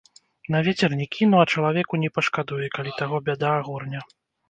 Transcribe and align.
На 0.55 0.61
вецер 0.67 0.95
не 1.01 1.07
кіну, 1.17 1.43
а 1.43 1.51
чалавеку 1.55 2.01
не 2.07 2.11
пашкадую, 2.17 2.65
калі 2.79 2.99
таго 3.05 3.25
бяда 3.33 3.57
агорне. 3.63 4.07